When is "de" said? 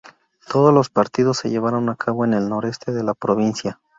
2.91-3.03